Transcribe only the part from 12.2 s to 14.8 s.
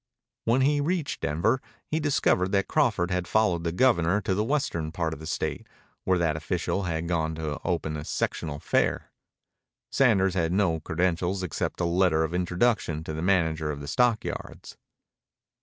of introduction to the manager of the stockyards.